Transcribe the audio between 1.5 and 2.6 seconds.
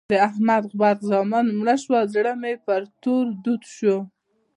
مړه شول؛ زړه مې